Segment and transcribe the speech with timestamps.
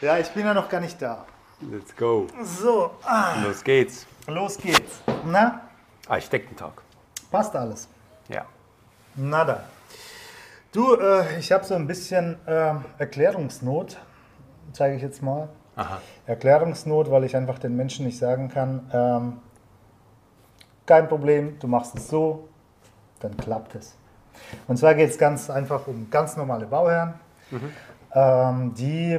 [0.00, 1.24] Ja, ich bin ja noch gar nicht da.
[1.60, 2.26] Let's go.
[2.42, 4.06] So, ah, Los geht's.
[4.26, 5.00] los geht's.
[5.24, 5.62] Na,
[6.08, 6.82] Architektentag.
[7.30, 7.88] passt alles.
[8.28, 8.44] Ja.
[9.14, 9.64] Nada.
[10.72, 13.96] Du, äh, ich habe so ein bisschen äh, Erklärungsnot,
[14.72, 15.48] zeige ich jetzt mal.
[15.76, 16.00] Aha.
[16.26, 19.40] Erklärungsnot, weil ich einfach den Menschen nicht sagen kann, ähm,
[20.84, 22.48] kein Problem, du machst es so,
[23.20, 23.94] dann klappt es.
[24.68, 27.14] Und zwar geht es ganz einfach um ganz normale Bauherren,
[28.12, 29.18] ähm, die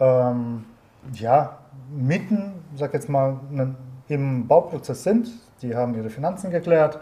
[0.00, 0.64] ähm,
[1.12, 1.58] ja,
[1.90, 3.74] mitten, sag jetzt mal, ne-
[4.08, 5.28] im Bauprozess sind.
[5.62, 7.00] Die haben ihre Finanzen geklärt,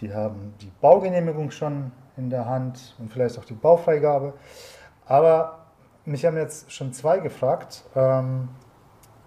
[0.00, 4.34] die haben die Baugenehmigung schon in der Hand und vielleicht auch die Baufreigabe.
[5.06, 5.58] Aber
[6.04, 8.48] mich haben jetzt schon zwei gefragt, ähm,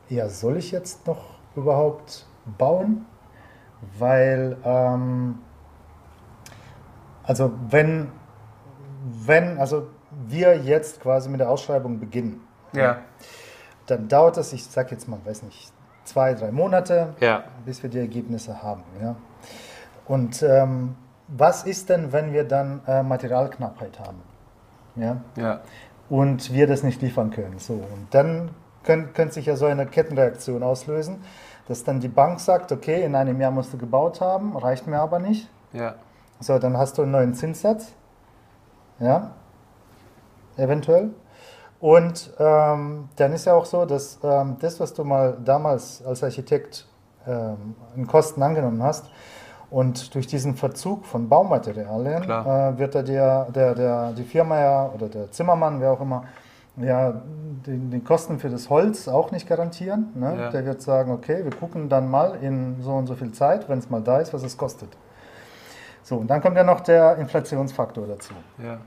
[0.10, 2.26] ja, soll ich jetzt noch überhaupt
[2.58, 3.06] bauen?
[3.98, 5.40] Weil, ähm,
[7.24, 8.12] also wenn,
[9.04, 9.88] wenn, also
[10.28, 12.98] wir jetzt quasi mit der Ausschreibung beginnen, Ja.
[13.88, 15.72] dann dauert es, ich sag jetzt mal, weiß nicht,
[16.04, 17.44] zwei, drei Monate, Ja.
[17.66, 18.84] bis wir die Ergebnisse haben.
[19.02, 19.16] Ja?
[20.08, 20.96] Und ähm,
[21.28, 24.22] was ist denn, wenn wir dann äh, Materialknappheit haben?
[24.96, 25.18] Ja?
[25.36, 25.62] Ja.
[26.10, 27.60] und wir das nicht liefern können.
[27.60, 28.50] So, und dann
[28.84, 31.22] können, könnte sich ja so eine Kettenreaktion auslösen,
[31.68, 35.00] dass dann die Bank sagt, okay, in einem Jahr musst du gebaut haben, reicht mir
[35.00, 35.50] aber nicht.
[35.74, 35.96] Ja.
[36.40, 37.92] So, dann hast du einen neuen Zinssatz.
[39.00, 39.32] Ja,
[40.56, 41.10] eventuell.
[41.80, 46.24] Und ähm, dann ist ja auch so, dass ähm, das, was du mal damals als
[46.24, 46.88] Architekt
[47.28, 49.06] ähm, in Kosten angenommen hast,
[49.70, 54.90] und durch diesen Verzug von Baumaterialien äh, wird da der, der, der, die Firma ja
[54.94, 56.24] oder der Zimmermann, wer auch immer,
[56.78, 57.22] ja,
[57.66, 60.12] die, die Kosten für das Holz auch nicht garantieren.
[60.16, 60.38] Ne?
[60.38, 60.50] Ja.
[60.52, 63.80] Der wird sagen, okay, wir gucken dann mal in so und so viel Zeit, wenn
[63.80, 64.90] es mal da ist, was es kostet.
[66.04, 68.34] So, und dann kommt ja noch der Inflationsfaktor dazu.
[68.64, 68.78] Ja.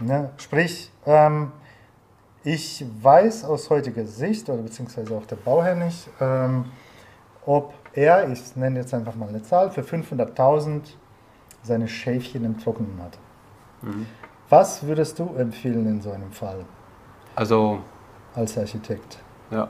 [0.00, 0.30] Ne?
[0.36, 1.50] Sprich, ähm,
[2.52, 6.64] ich weiß aus heutiger Sicht, oder beziehungsweise auch der Bauherr nicht, ähm,
[7.44, 10.80] ob er, ich nenne jetzt einfach mal eine Zahl, für 500.000
[11.62, 13.18] seine Schäfchen im Trockenen hat.
[14.48, 16.64] Was würdest du empfehlen in so einem Fall
[17.36, 17.80] Also,
[18.34, 19.18] als Architekt?
[19.50, 19.68] ja.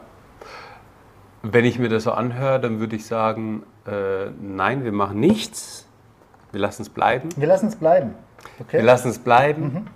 [1.42, 5.86] Wenn ich mir das so anhöre, dann würde ich sagen, äh, nein, wir machen nichts.
[6.50, 7.28] Wir lassen es bleiben.
[7.36, 8.14] Wir lassen es bleiben.
[8.58, 8.78] Okay?
[8.78, 9.86] Wir lassen es bleiben.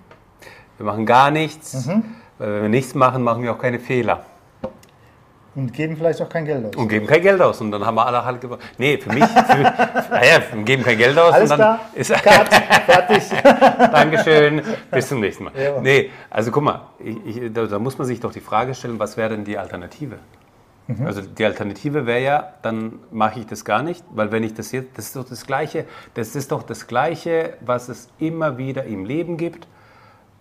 [0.77, 1.89] Wir machen gar nichts.
[2.37, 4.25] Weil wenn wir nichts machen, machen wir auch keine Fehler.
[5.55, 6.75] Und geben vielleicht auch kein Geld aus.
[6.75, 7.61] Und geben kein Geld aus.
[7.61, 8.61] Und dann haben wir alle halt gewonnen.
[8.79, 9.61] Nee, für mich, für,
[10.09, 11.31] naja, wir geben kein Geld aus.
[11.31, 11.79] Alles und dann klar?
[11.93, 12.53] ist Cut,
[12.87, 13.23] fertig.
[13.43, 15.53] Dankeschön, bis zum nächsten Mal.
[15.55, 15.79] Ja.
[15.79, 18.97] Nee, also guck mal, ich, ich, da, da muss man sich doch die Frage stellen,
[18.97, 20.17] was wäre denn die Alternative?
[20.87, 21.05] Mhm.
[21.05, 24.71] Also die Alternative wäre ja, dann mache ich das gar nicht, weil wenn ich das
[24.71, 28.85] jetzt, das ist doch das Gleiche, das ist doch das Gleiche, was es immer wieder
[28.85, 29.67] im Leben gibt.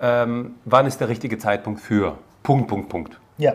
[0.02, 2.18] Ähm, wann ist der richtige Zeitpunkt für?
[2.42, 3.20] Punkt, Punkt, Punkt.
[3.38, 3.54] Ja,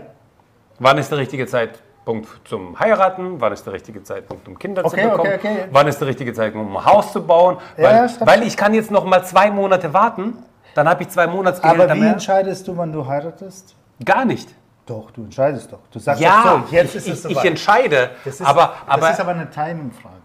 [0.79, 3.41] Wann ist der richtige Zeitpunkt zum Heiraten?
[3.41, 5.33] Wann ist der richtige Zeitpunkt, um Kinder Okay, zu bekommen?
[5.33, 5.65] okay, okay.
[5.71, 7.57] Wann ist der richtige Zeitpunkt, um ein Haus zu bauen?
[7.77, 10.35] Ja, Weil, ich kann jetzt noch mal zwei Monate warten,
[10.75, 12.13] dann habe ich zwei Monatsgehälter aber wie mehr.
[12.13, 13.75] entscheidest du, wann du heiratest?
[14.05, 14.53] Gar nicht.
[14.85, 15.79] Doch, du entscheidest doch.
[15.91, 17.45] Du sagst Ja, doch so, jetzt ich, ist es ich, ich soweit.
[17.45, 18.09] entscheide.
[18.23, 20.15] Das ist, aber, aber, das ist aber eine Timing-Frage.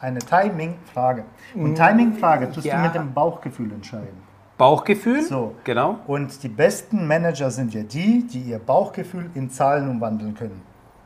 [0.00, 1.24] Eine Timing-Frage.
[1.54, 2.76] Und Timing-Frage tust ja.
[2.76, 4.20] du mit dem Bauchgefühl entscheiden.
[4.60, 5.54] Bauchgefühl, So.
[5.64, 5.98] genau.
[6.06, 10.60] Und die besten Manager sind ja die, die ihr Bauchgefühl in Zahlen umwandeln können.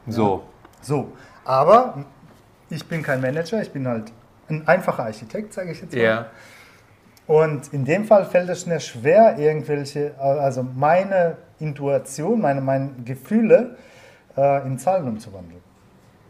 [0.09, 0.42] So.
[0.82, 1.12] So,
[1.44, 2.04] aber
[2.69, 4.12] ich bin kein Manager, ich bin halt
[4.48, 6.03] ein einfacher Architekt, sage ich jetzt mal.
[6.03, 6.26] Ja.
[7.26, 13.76] Und in dem Fall fällt es mir schwer, irgendwelche, also meine Intuition, meine, meine Gefühle
[14.37, 15.62] äh, in Zahlen umzuwandeln.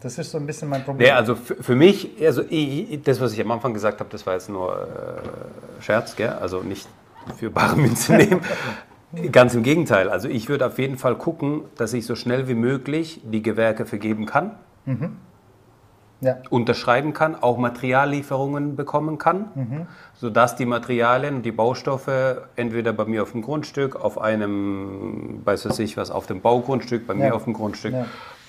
[0.00, 1.08] Das ist so ein bisschen mein Problem.
[1.08, 4.26] Nee, also für, für mich, also ich, das, was ich am Anfang gesagt habe, das
[4.26, 4.86] war jetzt nur
[5.80, 6.28] äh, Scherz, gell?
[6.28, 6.86] also nicht
[7.36, 8.40] für bare Münze nehmen.
[9.32, 10.08] Ganz im Gegenteil.
[10.10, 13.86] Also ich würde auf jeden Fall gucken, dass ich so schnell wie möglich die Gewerke
[13.86, 14.52] vergeben kann,
[16.20, 16.36] ja.
[16.50, 23.32] unterschreiben kann, auch Materiallieferungen bekommen kann, sodass die Materialien, die Baustoffe entweder bei mir auf
[23.32, 27.32] dem Grundstück, auf einem, weiß was ich was, auf dem Baugrundstück, bei mir Ja.
[27.34, 28.06] auf dem Grundstück, Ja.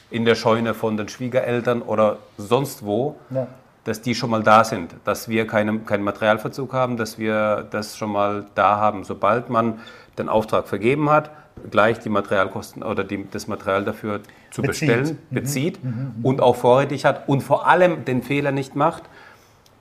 [0.10, 3.48] in der Scheune von den Schwiegereltern oder sonst wo, Ja.
[3.86, 7.98] Dass die schon mal da sind, dass wir keinen keinen Materialverzug haben, dass wir das
[7.98, 9.04] schon mal da haben.
[9.04, 9.80] Sobald man
[10.18, 11.30] den Auftrag vergeben hat,
[11.70, 14.22] gleich die Materialkosten oder die, das Material dafür
[14.52, 14.88] zu Bezieht.
[14.88, 15.80] bestellen, bezieht
[16.24, 19.04] und auch vorrätig hat und vor allem den Fehler nicht macht,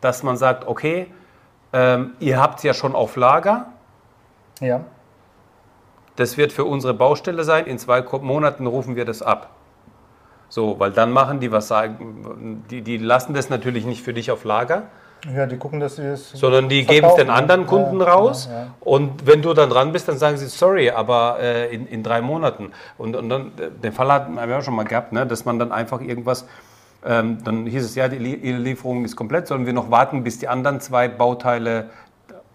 [0.01, 1.07] dass man sagt, okay,
[1.73, 3.73] ähm, ihr habt es ja schon auf Lager,
[4.61, 4.83] ja.
[6.17, 9.51] das wird für unsere Baustelle sein, in zwei Monaten rufen wir das ab.
[10.49, 14.31] So, weil dann machen die was sagen, die, die lassen das natürlich nicht für dich
[14.31, 14.85] auf Lager,
[15.35, 16.31] Ja, die gucken, dass sie es.
[16.33, 18.49] Sondern die geben es den anderen Kunden Ja, raus.
[18.51, 18.67] ja, ja.
[18.81, 22.21] Und wenn du dann dran bist, dann sagen sie, sorry, aber äh, in, in drei
[22.21, 22.73] Monaten.
[22.99, 25.59] Und, und dann, äh, den Fall hatten wir auch schon mal gehabt, ne, dass man
[25.59, 26.47] dann einfach irgendwas,
[27.07, 30.49] ähm, dann hieß es, ja, die Lieferung ist komplett, sollen wir noch warten, bis die
[30.49, 31.89] anderen zwei Bauteile,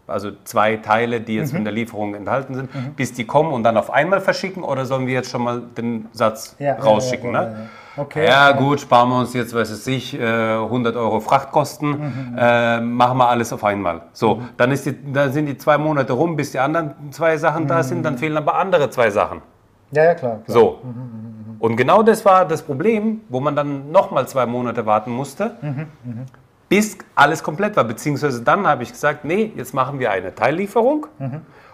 [0.10, 1.40] also zwei Teile, die Mhm.
[1.40, 4.86] jetzt in der Lieferung enthalten sind, bis die kommen und dann auf einmal verschicken oder
[4.86, 7.34] sollen wir jetzt schon mal den Satz Ja, rausschicken?
[7.34, 7.48] ja, ne?
[7.48, 7.66] ja, ja.
[7.98, 12.80] Okay, ja, gut, sparen wir uns jetzt, weiß es ich, äh, 100 Euro Frachtkosten, äh,
[12.80, 14.04] machen wir alles auf einmal.
[14.14, 17.68] So, dann, ist die, dann sind die zwei Monate rum, bis die anderen zwei Sachen
[17.68, 19.42] da sind, dann fehlen aber andere zwei Sachen.
[19.92, 20.38] Ja, ja, klar.
[20.46, 20.58] klar.
[20.58, 20.80] So.
[21.60, 25.58] Und genau das war das Problem, wo man dann nochmal zwei Monate warten musste,
[26.70, 27.84] bis alles komplett war.
[27.84, 31.08] Beziehungsweise dann habe ich gesagt, nee, jetzt machen wir eine Teillieferung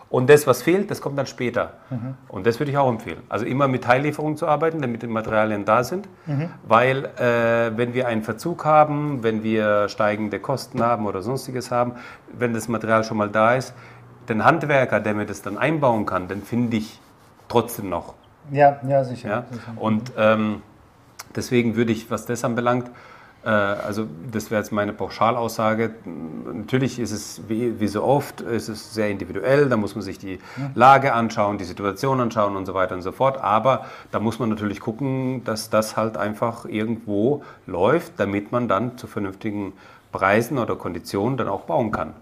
[0.10, 1.74] und das, was fehlt, das kommt dann später.
[2.30, 3.22] Und das würde ich auch empfehlen.
[3.28, 6.08] Also immer mit Teillieferung zu arbeiten, damit die Materialien da sind,
[6.68, 11.94] weil äh, wenn wir einen Verzug haben, wenn wir steigende Kosten haben oder sonstiges haben,
[12.32, 13.74] wenn das Material schon mal da ist,
[14.30, 17.00] den Handwerker, der mir das dann einbauen kann, den finde ich
[17.48, 18.14] trotzdem noch.
[18.52, 19.30] Ja, ja, sicher.
[19.30, 19.46] Ja?
[19.52, 19.74] sicher.
[19.76, 20.62] Und ähm,
[21.36, 22.90] deswegen würde ich, was das anbelangt,
[23.46, 25.94] also das wäre jetzt meine Pauschalaussage.
[26.52, 30.18] Natürlich ist es wie, wie so oft, ist es sehr individuell, da muss man sich
[30.18, 30.40] die
[30.74, 33.38] Lage anschauen, die Situation anschauen und so weiter und so fort.
[33.38, 38.98] Aber da muss man natürlich gucken, dass das halt einfach irgendwo läuft, damit man dann
[38.98, 39.74] zu vernünftigen
[40.12, 42.14] Preisen oder Konditionen dann auch bauen kann.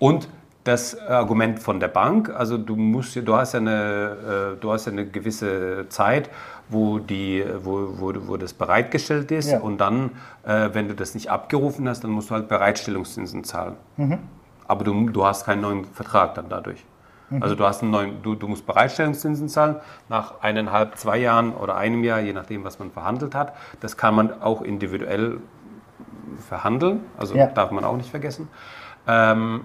[0.00, 0.28] Und
[0.64, 4.86] das Argument von der Bank, also du musst, du hast ja eine, äh, du hast
[4.86, 6.30] ja eine gewisse Zeit,
[6.70, 9.60] wo die, wo, wo, wo das bereitgestellt ist Ja.
[9.60, 10.12] und dann,
[10.44, 13.76] äh, wenn du das nicht abgerufen hast, dann musst du halt Bereitstellungszinsen zahlen.
[14.66, 16.84] Aber du, du hast keinen neuen Vertrag dann dadurch.
[17.40, 19.76] Also du hast einen neuen, du, du musst Bereitstellungszinsen zahlen
[20.08, 23.54] nach eineinhalb, zwei Jahren oder einem Jahr, je nachdem, was man verhandelt hat.
[23.80, 25.38] Das kann man auch individuell
[26.48, 27.46] verhandeln, also Ja.
[27.46, 28.48] darf man auch nicht vergessen.
[29.06, 29.62] Ähm,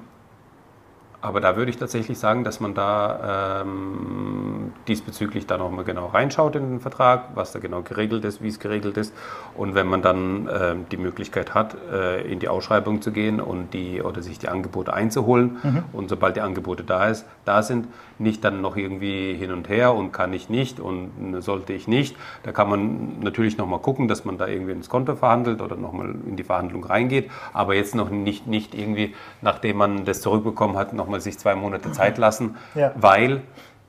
[1.22, 6.56] aber da würde ich tatsächlich sagen, dass man da ähm, diesbezüglich da nochmal genau reinschaut
[6.56, 9.14] in den Vertrag, was da genau geregelt ist, wie es geregelt ist.
[9.56, 13.74] Und wenn man dann ähm, die Möglichkeit hat, äh, in die Ausschreibung zu gehen und
[13.74, 15.58] die oder sich die Angebote einzuholen
[15.92, 17.88] und sobald die Angebote da ist, da sind,
[18.20, 22.16] nicht dann noch irgendwie hin und her und kann ich nicht und sollte ich nicht.
[22.44, 26.14] Da kann man natürlich nochmal gucken, dass man da irgendwie ins Konto verhandelt oder nochmal
[26.28, 30.94] in die Verhandlung reingeht, aber jetzt noch nicht, nicht irgendwie, nachdem man das zurückbekommen hat,
[30.94, 32.92] nochmal sich zwei Monate Zeit lassen, Ja.
[32.96, 33.42] weil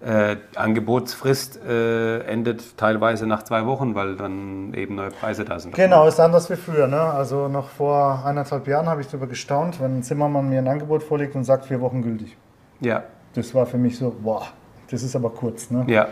[0.02, 5.74] äh, Angebotsfrist äh, endet teilweise nach zwei Wochen, weil dann eben neue Preise da sind.
[5.74, 6.86] Genau, ist anders wie früher.
[6.86, 6.98] Ne?
[7.00, 11.02] Also noch vor eineinhalb Jahren habe ich darüber gestaunt, wenn ein Zimmermann mir ein Angebot
[11.02, 12.34] vorlegt und sagt, vier Wochen gültig.
[12.80, 13.02] Ja,
[13.34, 14.46] Das war für mich so, boah,
[14.90, 15.70] das ist aber kurz.
[15.70, 15.84] Ne?
[15.88, 16.08] ja.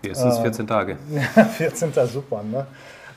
[0.00, 0.96] Jetzt sind es 14 Tage.
[1.36, 1.92] Ja, 14.
[2.06, 2.40] super.
[2.44, 2.66] Ne?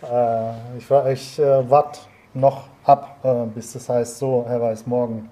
[0.01, 1.99] Äh, ich war- ich äh, warte
[2.33, 5.29] noch ab, äh, bis das heißt, so, Herr Weiß, morgen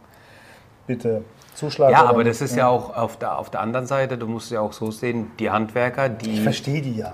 [0.86, 1.24] bitte
[1.56, 1.94] zuschlagen.
[1.94, 2.60] Ja, aber das ist ne?
[2.60, 5.50] ja auch auf der, auf der anderen Seite, du musst ja auch so sehen, die
[5.50, 7.14] Handwerker, Ich die verstehe die ja.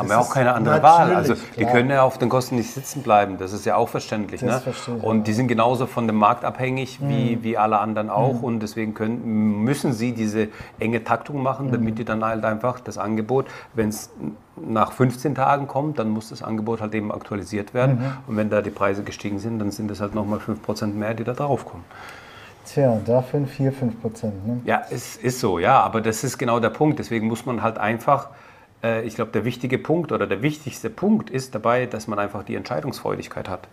[0.00, 1.14] Haben Das ja auch keine andere Wahl.
[1.14, 1.72] Also die klar.
[1.72, 4.40] können ja auf den Kosten nicht sitzen bleiben, das ist ja auch verständlich.
[4.40, 4.94] Das Ne?
[5.02, 7.44] Und die sind genauso von dem Markt abhängig wie, Mhm.
[7.44, 10.48] wie alle anderen auch und deswegen können, müssen sie diese
[10.80, 11.72] enge Taktung machen, Mhm.
[11.72, 14.10] damit die dann halt einfach das Angebot, wenn es
[14.56, 17.96] nach 15 Tagen kommt, dann muss das Angebot halt eben aktualisiert werden.
[17.98, 18.12] Mhm.
[18.26, 21.24] Und wenn da die Preise gestiegen sind, dann sind es halt nochmal 5% mehr, die
[21.24, 21.84] da draufkommen.
[22.66, 24.46] Tja, dafür 4, 5 Prozent.
[24.46, 24.60] Ne?
[24.64, 26.98] Ja, es ist so, ja, aber das ist genau der Punkt.
[26.98, 28.28] Deswegen muss man halt einfach,
[28.82, 32.42] äh, ich glaube, der wichtige Punkt oder der wichtigste Punkt ist dabei, dass man einfach
[32.44, 33.68] die Entscheidungsfreudigkeit hat.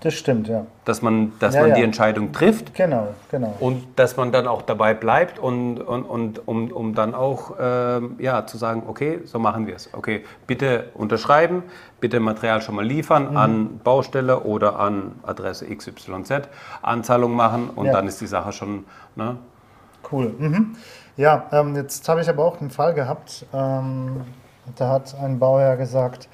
[0.00, 0.66] Das stimmt, ja.
[0.84, 1.76] Dass man, dass Ja, man ja.
[1.76, 3.56] die Entscheidung trifft Genau, genau.
[3.60, 8.14] und dass man dann auch dabei bleibt und, und, und um, um dann auch ähm,
[8.18, 9.88] ja, zu sagen, okay, so machen wir es.
[9.94, 11.62] Okay, bitte unterschreiben,
[11.98, 13.36] bitte Material schon mal liefern Mhm.
[13.36, 16.50] an Baustelle oder an Adresse XYZ,
[16.82, 17.92] Anzahlung machen und Ja.
[17.92, 18.84] dann ist die Sache schon,
[19.16, 19.36] ne?
[20.12, 20.34] Cool.
[20.38, 20.76] Mhm.
[21.16, 23.46] Ja, ähm, jetzt habe ich aber auch einen Fall gehabt.
[23.54, 24.22] Ähm,
[24.76, 26.28] da hat ein Bauherr gesagt,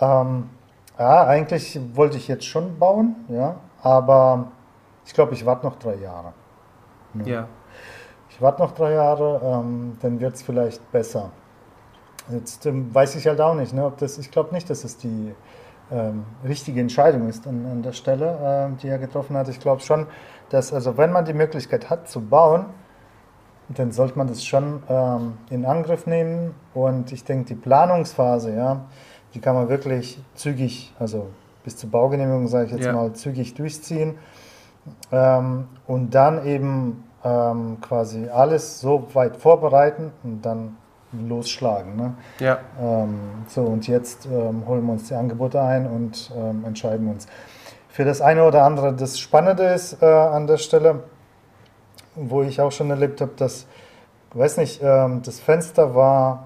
[0.00, 0.50] ähm,
[0.98, 4.48] ja, eigentlich wollte ich jetzt schon bauen, ja, aber
[5.06, 6.32] ich glaube, ich warte noch drei Jahre.
[7.24, 7.46] Ja.
[8.30, 11.30] Ich warte noch drei Jahre, ähm, dann wird es vielleicht besser.
[12.30, 14.96] Jetzt ähm, weiß ich halt auch nicht, ne, ob das, ich glaube nicht, dass es
[14.96, 15.34] die
[15.90, 19.48] ähm, richtige Entscheidung ist an, an der Stelle, ähm, die er getroffen hat.
[19.48, 20.06] Ich glaube schon,
[20.50, 22.66] dass, also wenn man die Möglichkeit hat zu bauen,
[23.68, 26.54] dann sollte man das schon ähm, in Angriff nehmen.
[26.74, 28.80] Und ich denke, die Planungsphase, ja,
[29.34, 31.28] die kann man wirklich zügig, also
[31.64, 32.92] bis zur Baugenehmigung, sage ich jetzt Ja.
[32.92, 34.16] mal, zügig durchziehen.
[35.12, 40.76] Ähm, und dann eben ähm, quasi alles so weit vorbereiten und dann
[41.12, 41.96] losschlagen.
[41.96, 42.14] Ne?
[42.38, 42.58] Ja.
[42.80, 47.26] Ähm, so, und jetzt ähm, holen wir uns die Angebote ein und ähm, entscheiden uns.
[47.88, 51.02] für das eine oder andere das Spannende ist äh, an der Stelle,
[52.20, 53.66] wo ich auch schon erlebt habe, dass,
[54.34, 56.44] weiß nicht, ähm, das Fenster war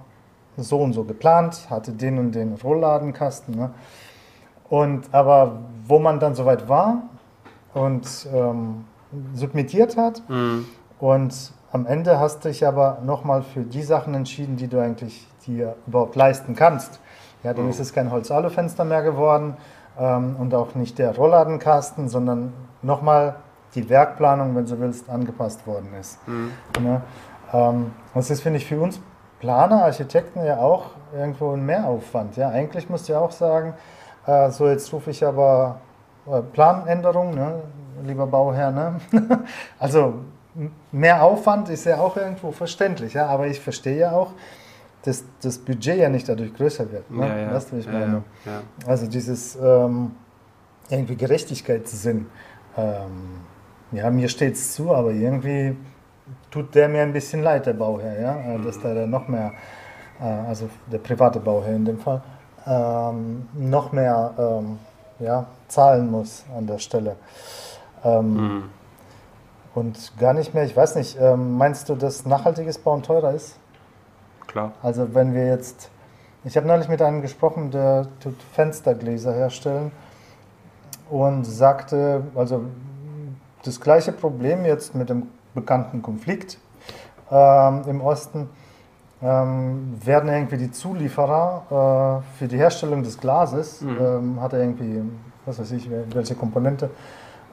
[0.57, 3.55] so und so geplant, hatte den und den Rollladenkasten.
[3.57, 3.71] Ne?
[4.69, 7.03] Und aber wo man dann soweit war
[7.75, 8.85] und ähm,
[9.35, 10.67] submittiert hat Mhm.
[10.99, 15.27] und am Ende hast du dich aber nochmal für die Sachen entschieden, die du eigentlich
[15.47, 17.01] dir überhaupt leisten kannst.
[17.43, 19.57] Ja, dann ist es kein Holz-Alu-Fenster mehr geworden
[19.99, 22.53] ähm, und auch nicht der Rollladenkasten, sondern
[22.83, 23.37] nochmal
[23.75, 26.19] die Werkplanung, wenn du willst, angepasst worden ist.
[26.81, 27.03] Ne?
[27.53, 29.01] Ähm, das ist, finde ich, für uns
[29.41, 32.37] Planer, Architekten ja auch irgendwo ein Mehraufwand.
[32.37, 32.51] Ja?
[32.51, 33.75] Eigentlich musst du ja auch sagen,
[34.27, 35.81] äh, so jetzt rufe ich aber
[36.31, 37.63] äh, Planänderung, ne?
[38.05, 38.71] lieber Bauherr.
[38.71, 39.01] Ne?
[39.79, 40.15] also
[40.91, 43.27] mehr Aufwand ist ja auch irgendwo verständlich, ja?
[43.27, 44.33] aber ich verstehe ja auch,
[45.05, 47.11] dass das Budget ja nicht dadurch größer wird.
[47.11, 47.27] Ne?
[47.27, 47.55] Ja, ja.
[47.55, 48.23] Weißt du, ich meine?
[48.45, 48.61] ja.
[48.87, 50.13] Also dieses ähm,
[50.89, 52.27] irgendwie Gerechtigkeitssinn.
[52.77, 53.41] Ähm,
[53.93, 55.77] ja, mir steht es zu, aber irgendwie
[56.51, 59.53] tut der mir ein bisschen leid, der Bauherr, ja, äh, dass der da noch mehr,
[60.21, 62.23] äh, also der private Bauherr in dem Fall,
[62.67, 64.79] ähm, noch mehr ähm,
[65.19, 67.17] ja, zahlen muss an der Stelle.
[68.05, 68.71] Ähm, Mhm.
[69.75, 73.57] Und gar nicht mehr, ich weiß nicht, meinst du, dass nachhaltiges Bauen teurer ist?
[74.47, 74.73] Klar.
[74.83, 75.89] Also wenn wir jetzt,
[76.45, 79.91] ich habe neulich mit einem gesprochen, der tut Fenstergläser herstellen
[81.09, 82.65] und sagte, also
[83.65, 86.59] das gleiche Problem jetzt mit dem bekannten Konflikt
[87.31, 88.49] ähm, im Osten,
[89.23, 95.03] ähm, werden irgendwie die Zulieferer äh, für die Herstellung des Glases, ähm, hat er irgendwie,
[95.47, 96.91] was weiß ich, welche Komponente,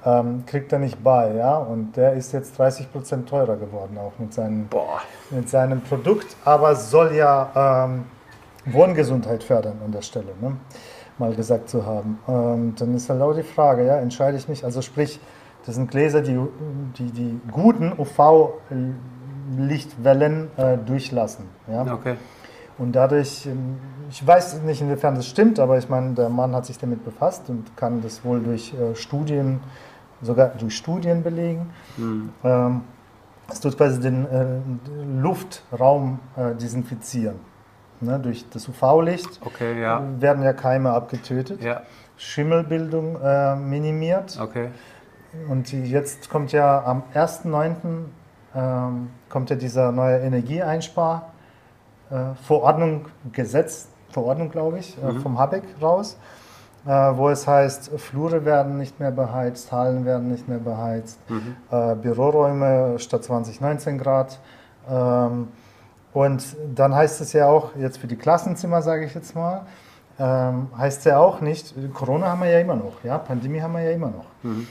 [0.03, 4.33] ähm, kriegt er nicht bei, ja, und der ist jetzt 30% teurer geworden, auch mit
[4.33, 5.01] seinen Boah.
[5.29, 8.05] mit seinem Produkt, aber soll ja ähm,
[8.65, 10.57] Wohngesundheit fördern an der Stelle, ne?
[11.17, 12.17] mal gesagt zu haben.
[12.27, 15.19] Ähm, dann ist halt auch die Frage, ja, entscheide ich mich, also sprich,
[15.65, 16.39] das sind Gläser, die
[16.97, 21.45] die, die guten UV-Lichtwellen äh, durchlassen.
[21.71, 21.93] Ja?
[21.93, 22.15] Okay.
[22.77, 23.77] Und dadurch, ähm,
[24.09, 27.49] ich weiß nicht, inwiefern das stimmt, aber ich meine, der Mann hat sich damit befasst
[27.49, 29.59] und kann das wohl durch äh, Studien,
[30.21, 31.69] sogar durch Studien belegen.
[32.43, 32.81] Ähm,
[33.49, 34.45] es tut quasi den äh,
[35.21, 37.35] Luftraum äh, desinfizieren.
[37.99, 38.17] Ne?
[38.19, 40.01] Durch das UV-Licht Okay, ja.
[40.19, 41.81] werden ja Keime abgetötet, Ja,
[42.15, 44.39] Schimmelbildung äh, minimiert.
[44.41, 44.69] okay.
[45.48, 47.75] Und jetzt kommt ja am 1.9.
[48.55, 51.31] Ähm, kommt ja dieser neue Energieeinspar
[52.09, 56.17] äh, Gesetz, Verordnung glaube ich, äh, vom Habeck raus,
[56.86, 61.19] äh, wo es heißt, Flure werden nicht mehr beheizt, Hallen werden nicht mehr beheizt,
[61.69, 64.39] äh, Büroräume statt 20, 19 Grad.
[64.89, 65.50] Ähm,
[66.12, 69.62] und dann heißt es ja auch, jetzt für die Klassenzimmer sage ich jetzt mal,
[70.17, 73.74] ähm, heißt es ja auch nicht, Corona haben wir ja immer noch, ja, Pandemie haben
[73.74, 74.25] wir ja immer noch.
[74.43, 74.67] Ähm,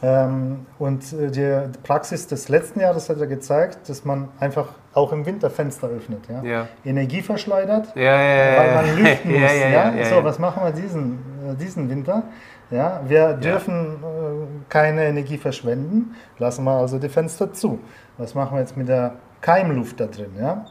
[0.00, 5.26] und äh, die Praxis des letzten Jahres hat ja gezeigt, dass man einfach auch im
[5.26, 6.20] Winter Fenster öffnet.
[6.28, 6.42] Ja?
[6.42, 6.68] Ja.
[6.84, 9.40] Energie verschleudert, Ja, ja, weil man lüften muss.
[9.40, 11.18] ja, so, was machen wir diesen,
[11.50, 12.22] äh, diesen Winter?
[12.70, 17.80] Ja, wir dürfen äh, keine Energie verschwenden, lassen wir also die Fenster zu.
[18.18, 20.30] Was machen wir jetzt mit der Keimluft da drin?
[20.38, 20.64] Ja?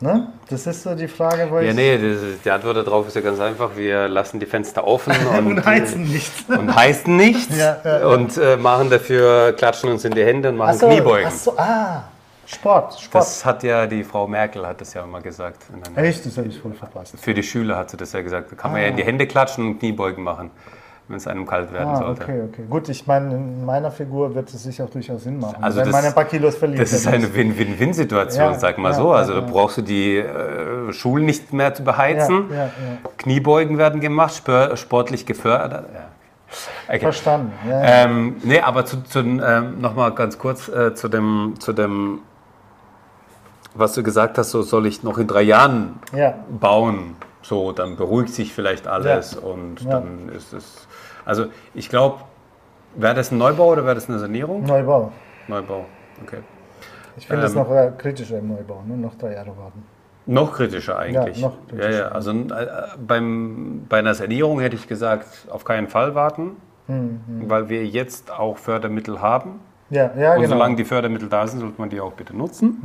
[0.00, 0.28] Ne?
[0.50, 1.74] Das ist so die Frage, wo Ja, ich...
[1.74, 3.70] nee, die, die Antwort darauf ist ja ganz einfach.
[3.76, 6.32] Wir lassen die Fenster offen und, und heizen nicht.
[6.50, 8.06] äh, und heißen nichts Ja, ja, ja.
[8.08, 11.26] und äh, machen dafür, klatschen uns in die Hände und machen Ach so, Kniebeugen.
[11.28, 12.02] ach so, ah,
[12.46, 13.24] Sport, Sport.
[13.24, 15.62] Das hat ja die Frau Merkel hat das ja immer gesagt.
[15.96, 17.14] Echt, das habe ich voll verpasst.
[17.18, 18.52] Für die Schüler hat sie das ja gesagt.
[18.52, 20.50] Da kann man ja in die Hände klatschen und Kniebeugen machen,
[21.06, 22.22] wenn es einem kalt werden Ah, sollte.
[22.22, 22.62] okay, okay.
[22.68, 25.62] Gut, ich meine, in meiner Figur wird es sicher auch durchaus Sinn machen.
[25.62, 26.80] Also wenn das- man ein paar Kilos verliert.
[26.80, 29.12] Das ist eine Win-Win-Win-Situation, Ja, sag mal ja, so.
[29.12, 29.46] Also ja, ja.
[29.46, 32.46] brauchst du die äh, Schulen nicht mehr zu beheizen.
[32.50, 32.70] Ja, ja, ja.
[33.18, 34.42] Kniebeugen werden gemacht,
[34.76, 35.88] sportlich gefördert.
[35.92, 36.00] Ja.
[36.88, 37.00] Okay.
[37.00, 37.52] Verstanden.
[37.68, 38.04] Ja, ja.
[38.04, 42.20] Ähm, nee, aber zu, zu, ähm, nochmal ganz kurz äh, zu, dem, zu dem,
[43.74, 46.34] was du gesagt hast, so soll ich noch in drei Jahren ja.
[46.60, 47.16] bauen.
[47.42, 49.90] So, dann beruhigt sich vielleicht alles und Ja.
[49.90, 50.86] dann ist es.
[51.24, 52.18] Also ich glaube,
[52.96, 54.64] wäre das ein Neubau oder wäre das eine Sanierung?
[54.64, 55.12] Neubau.
[55.48, 55.84] Neubau,
[56.22, 56.38] okay.
[57.16, 58.96] Ich finde es Ähm, noch äh, kritischer im Neubau, ne?
[58.96, 59.82] noch drei Jahre warten.
[60.26, 61.38] Noch kritischer eigentlich.
[61.40, 61.90] Ja, noch Ja, kritischer.
[61.98, 62.08] ja.
[62.08, 62.66] Also äh,
[63.06, 68.30] beim, bei einer Sanierung hätte ich gesagt, auf keinen Fall warten, Hm, weil wir jetzt
[68.30, 69.60] auch Fördermittel haben.
[69.90, 70.54] Ja, ja Und genau.
[70.54, 72.82] solange die Fördermittel da sind, sollte man die auch bitte nutzen.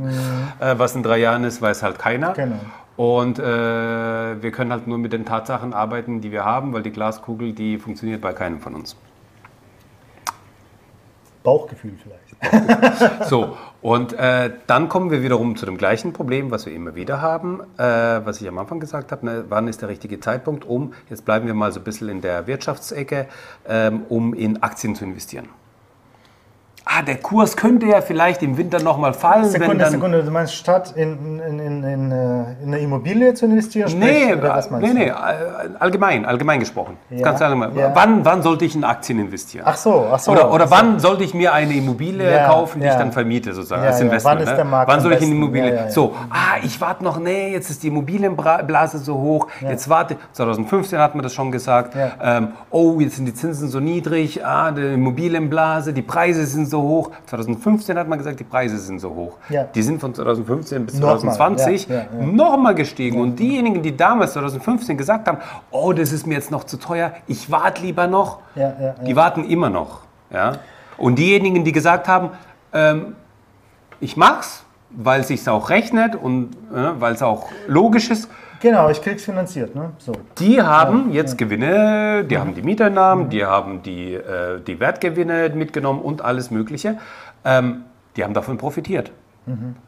[0.60, 2.32] Äh, was in drei Jahren ist, weiß halt keiner.
[2.32, 2.56] Genau.
[2.96, 6.90] Und äh, wir können halt nur mit den Tatsachen arbeiten, die wir haben, weil die
[6.90, 8.96] Glaskugel, die funktioniert bei keinem von uns.
[11.42, 12.20] Bauchgefühl vielleicht.
[13.28, 17.20] So, und äh, dann kommen wir wiederum zu dem gleichen Problem, was wir immer wieder
[17.20, 20.94] haben, äh, was ich am Anfang gesagt habe, ne, wann ist der richtige Zeitpunkt, um,
[21.08, 23.26] jetzt bleiben wir mal so ein bisschen in der Wirtschaftsecke,
[23.68, 25.48] ähm, um in Aktien zu investieren.
[26.92, 29.44] Ah, der Kurs könnte ja vielleicht im Winter nochmal fallen.
[29.44, 33.32] wenn Sekunde, dann, Sekunde, du meinst, statt in, in, in, in, äh, in eine Immobilie
[33.32, 33.96] zu investieren?
[33.96, 35.04] Nee, sprich, oder was meinst nee, du?
[35.04, 36.96] nee, äh, allgemein, allgemein gesprochen.
[37.10, 37.76] Ja, Ganz allgemein.
[37.76, 37.92] ja.
[37.94, 39.66] Wann, wann sollte ich in Aktien investieren?
[39.68, 40.32] Ach so, ach so.
[40.32, 40.72] Oder, oder so.
[40.72, 44.00] wann sollte ich mir eine Immobilie Ja, kaufen, die ich dann vermiete, sozusagen, als.
[44.00, 44.38] Investment?
[44.38, 44.56] Wann ist ne?
[44.56, 45.30] der Markt wann soll ich in?
[45.30, 45.90] Immobilie?
[45.92, 50.98] So, ah, ich warte noch, nee, jetzt ist die Immobilienblase so hoch, jetzt warte, 2015
[50.98, 54.94] hat man das schon gesagt, ähm, oh, jetzt sind die Zinsen so niedrig, ah, die
[54.94, 57.10] Immobilienblase, die Preise sind so hoch.
[57.26, 59.36] 2015 hat man gesagt, die Preise sind so hoch.
[59.48, 59.64] Ja.
[59.64, 63.20] Die sind von 2015 bis Nochmal, 2020 ja, ja, nochmal gestiegen.
[63.20, 65.38] Und diejenigen, die damals 2015 gesagt haben,
[65.70, 68.40] oh, das ist mir jetzt noch zu teuer, ich warte lieber noch,
[69.06, 70.00] die warten immer noch.
[70.32, 70.58] Ja?
[70.96, 72.30] Und diejenigen, die gesagt haben,
[72.72, 73.16] ähm,
[74.00, 78.28] ich mach's, weil es sich auch rechnet und äh, weil es auch logisch ist,
[78.60, 79.74] Genau, ich krieg's finanziert.
[79.74, 79.90] Ne?
[79.98, 80.12] So.
[80.38, 86.02] die haben jetzt Gewinne, die haben die Mieteinnahmen, die haben die, äh, die Wertgewinne mitgenommen
[86.02, 86.98] und alles Mögliche.
[87.44, 87.84] Ähm,
[88.16, 89.12] die haben davon profitiert.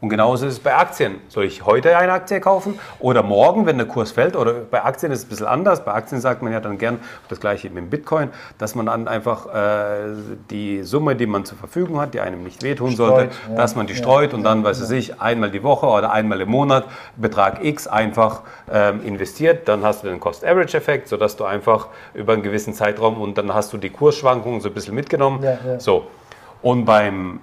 [0.01, 1.15] Und genauso ist es bei Aktien.
[1.27, 4.35] Soll ich heute eine Aktie kaufen oder morgen, wenn der Kurs fällt?
[4.35, 5.83] Oder bei Aktien ist es ein bisschen anders.
[5.85, 9.07] Bei Aktien sagt man ja dann gern das gleiche mit dem Bitcoin, dass man dann
[9.07, 10.13] einfach äh,
[10.49, 13.55] die Summe, die man zur Verfügung hat, die einem nicht wehtun sollte, ja.
[13.55, 16.41] dass man die Ja, streut und dann, weiß ich nicht, einmal die Woche oder einmal
[16.41, 18.41] im Monat Betrag X einfach
[18.71, 19.67] ähm, investiert.
[19.67, 23.73] Dann hast du den Cost-Average-Effekt, sodass du einfach über einen gewissen Zeitraum und dann hast
[23.73, 25.41] du die Kursschwankungen so ein bisschen mitgenommen.
[25.43, 25.79] Ja, ja.
[25.79, 26.07] So.
[26.61, 27.39] Und beim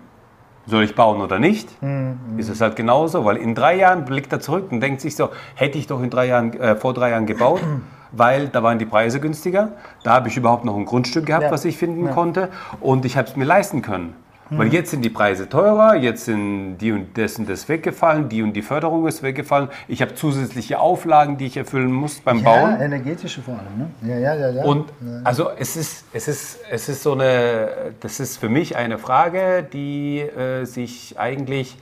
[0.71, 4.33] soll ich bauen oder nicht, Mhm, ist es halt genauso, weil in drei Jahren blickt
[4.33, 7.11] er zurück und denkt sich so, hätte ich doch in drei Jahren, äh, vor drei
[7.11, 7.61] Jahren gebaut,
[8.13, 9.73] weil da waren die Preise günstiger,
[10.05, 11.51] da habe ich überhaupt noch ein Grundstück gehabt, Ja.
[11.51, 12.49] was ich finden konnte.
[12.81, 14.15] Und ich habe es mir leisten können.
[14.51, 18.43] Weil jetzt sind die Preise teurer, jetzt sind die und das und das weggefallen, die
[18.43, 19.69] und die Förderung ist weggefallen.
[19.87, 22.81] Ich habe zusätzliche Auflagen, die ich erfüllen muss beim Ja, Bauen.
[22.81, 23.79] energetische vor allem.
[23.79, 24.11] Ne?
[24.11, 24.51] Ja, ja, ja.
[24.51, 24.65] ja.
[24.65, 24.93] Und
[25.25, 27.69] also es ist, es ist, es ist so eine,
[28.01, 31.79] das ist für mich eine Frage, die äh, sich eigentlich,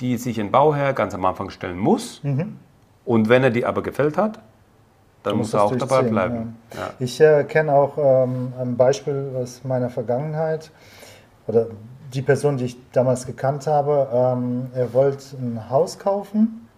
[0.00, 2.20] die sich ein Bauherr ganz am Anfang stellen muss.
[3.04, 4.40] Und wenn er die aber gefällt hat,
[5.22, 6.56] dann muss er auch dabei bleiben.
[6.74, 6.90] Ja.
[6.98, 10.70] Ich äh, kenne auch ähm, ein Beispiel aus meiner Vergangenheit
[11.46, 11.66] oder
[12.14, 14.08] die Person, die ich damals gekannt habe.
[14.12, 16.68] Ähm, er wollte ein Haus kaufen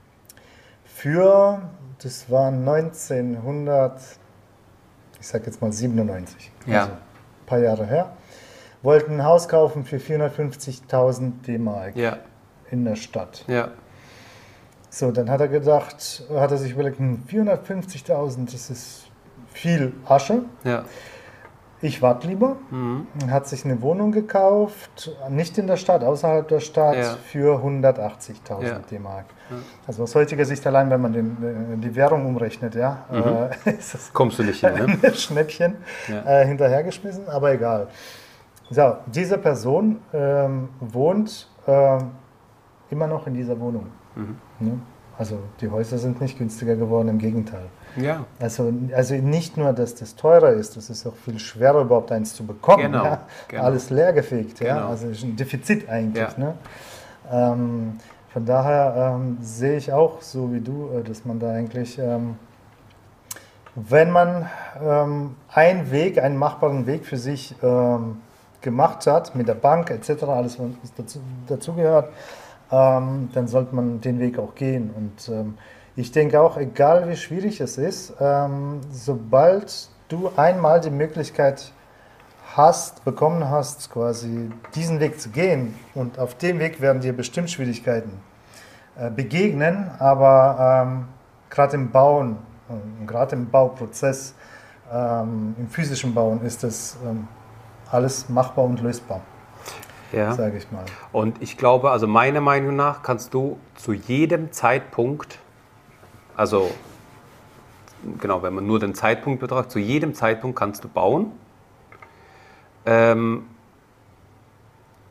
[0.85, 1.63] für,
[2.03, 4.01] das war 1900,
[5.21, 6.81] ich sag jetzt mal 97, Ja.
[6.81, 8.13] also ein paar Jahre her.
[8.83, 12.19] Wollte ein Haus kaufen für 450.000 D-Mark Ja,
[12.71, 13.45] in der Stadt.
[13.47, 13.69] ja,
[14.91, 19.05] So, dann hat er gedacht, hat er sich überlegt, hm, 450.000, das ist
[19.53, 20.43] viel Asche.
[20.65, 20.85] ja,
[21.85, 22.57] Ich warte lieber.
[22.71, 23.07] Mhm.
[23.29, 27.17] Hat sich eine Wohnung gekauft, nicht in der Stadt, außerhalb der Stadt, Ja.
[27.25, 28.79] für 180.000 Ja.
[28.91, 29.27] D-Mark.
[29.87, 33.05] Also aus heutiger Sicht allein, wenn man den, äh, die Währung umrechnet, ja,
[33.65, 34.99] äh, ist das kommst du nicht hin, ne?
[35.03, 35.75] ein Schnäppchen
[36.09, 36.23] Ja.
[36.41, 37.89] äh, hinterhergeschmissen, aber egal.
[38.71, 42.13] So, diese Person ähm, wohnt ähm,
[42.91, 43.89] immer noch in dieser Wohnung.
[44.15, 44.37] Mhm.
[44.61, 44.79] Ne?
[45.19, 47.67] Also die Häuser sind nicht günstiger geworden, im Gegenteil.
[47.97, 52.11] Ja, Also, also nicht nur, dass das teurer ist, es ist auch viel schwerer, überhaupt
[52.11, 52.85] eins zu bekommen.
[52.85, 53.21] Genau, ja?
[53.49, 53.63] genau.
[53.65, 54.77] Alles leergefegt, ja?
[54.77, 54.89] Genau.
[54.89, 56.23] also ist ein Defizit eigentlich.
[56.23, 56.39] Ja.
[56.39, 56.55] Ne?
[57.31, 57.99] Ähm,
[58.33, 62.37] von daher ähm, sehe ich auch so wie du, äh, dass man da eigentlich, ähm,
[63.75, 64.49] wenn man
[64.83, 68.23] ähm, einen Weg, einen machbaren Weg für sich ähm,
[68.63, 72.09] gemacht hat, mit der Bank etc., alles was dazu, dazugehört,
[72.73, 74.91] ähm, dann sollte man den Weg auch gehen.
[74.97, 75.55] Und ähm,
[75.95, 81.73] ich denke auch, egal wie schwierig es ist, ähm, sobald du einmal die Möglichkeit
[82.57, 87.51] hast, bekommen hast, quasi diesen Weg zu gehen, und auf dem Weg werden dir bestimmt
[87.51, 88.13] Schwierigkeiten
[88.97, 91.05] äh, begegnen, aber ähm,
[91.49, 92.37] gerade im Bauen,
[92.69, 94.35] äh, gerade im Bauprozess,
[94.93, 97.27] ähm, im physischen Bauen ist das ähm,
[97.91, 99.23] alles machbar und lösbar,
[100.13, 100.33] ja.
[100.35, 100.85] sage ich mal.
[101.13, 105.39] Und ich glaube, also meiner Meinung nach kannst du zu jedem Zeitpunkt,
[106.37, 106.71] also
[108.19, 111.33] genau, wenn man nur den Zeitpunkt betrachtet, zu jedem Zeitpunkt kannst du bauen,
[112.87, 113.47] ähm,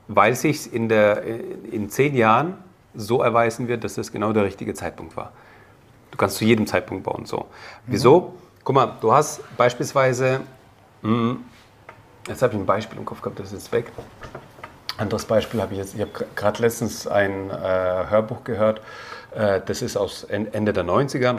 [0.08, 2.58] weil sich in, der, in zehn Jahren
[2.94, 5.32] so erweisen wird, dass das genau der richtige Zeitpunkt war.
[6.12, 7.26] Du kannst zu jedem Zeitpunkt bauen.
[7.26, 7.46] So.
[7.88, 8.34] Wieso?
[8.64, 10.42] Guck mal, du hast beispielsweise,
[11.02, 11.38] mh,
[12.28, 13.92] jetzt habe ich ein Beispiel im Kopf gehabt, das ist jetzt weg.
[14.98, 17.54] Anderes Beispiel habe ich jetzt, ich habe gerade letztens ein äh,
[18.10, 18.82] Hörbuch gehört,
[19.36, 21.38] äh, das ist aus En- Ende der 90er.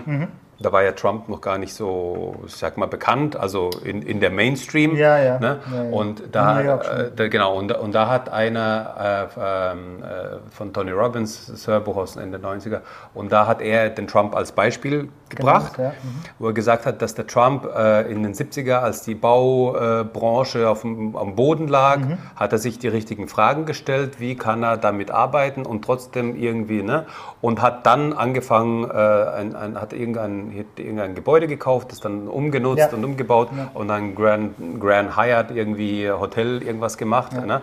[0.63, 4.21] Da war ja Trump noch gar nicht so, ich sag mal, bekannt, also in, in
[4.21, 4.97] der Mainstream.
[4.97, 5.39] Ja, ja.
[5.39, 5.59] Ne?
[5.73, 5.91] Ja, ja.
[5.91, 10.93] Und da, äh, da, genau, und, und da hat einer äh, ähm, äh, von Tony
[10.93, 12.81] Robbins, das Hörbuch aus Ende der 90er,
[13.15, 15.89] und da hat er den Trump als Beispiel gebracht, ja.
[15.89, 16.25] Mhm.
[16.39, 20.83] wo er gesagt hat, dass der Trump äh, in den 70er, als die Baubranche auf
[20.83, 22.19] dem, am Boden lag, Mhm.
[22.37, 26.83] hat er sich die richtigen Fragen gestellt, wie kann er damit arbeiten und trotzdem irgendwie,
[26.83, 27.07] ne?
[27.41, 32.29] Und hat dann angefangen, äh, ein, ein, hat irgendein, hat irgendein Gebäude gekauft, das dann
[32.29, 32.89] umgenutzt Ja.
[32.97, 37.33] und umgebaut und dann Grand, Grand Hyatt irgendwie Hotel irgendwas gemacht.
[37.33, 37.63] Ne?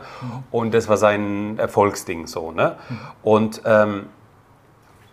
[0.52, 2.52] Und das war sein Erfolgsding so.
[2.52, 2.76] Ne?
[3.24, 4.08] Und ähm,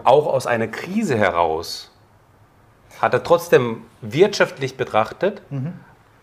[0.04, 1.90] auch aus einer Krise heraus
[3.00, 5.42] hat er trotzdem wirtschaftlich betrachtet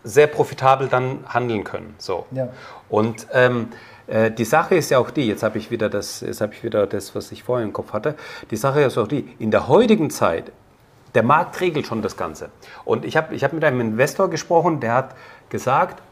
[0.02, 1.94] sehr profitabel dann handeln können.
[1.98, 2.26] So.
[2.30, 2.48] Ja.
[2.90, 3.68] Und ähm,
[4.06, 6.62] äh, die Sache ist ja auch die, jetzt habe ich wieder das, jetzt habe ich
[6.62, 8.14] wieder das, was ich vorher im Kopf hatte.
[8.50, 10.52] Die Sache ist auch die, in der heutigen Zeit,
[11.14, 12.50] der Markt regelt schon das Ganze.
[12.84, 15.14] Und ich habe ich hab mit einem Investor gesprochen, der hat
[15.48, 16.02] gesagt,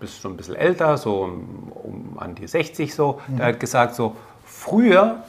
[0.00, 3.94] bist schon ein bisschen älter, so um, um an die 60 so, der hat gesagt
[3.94, 5.22] so, früher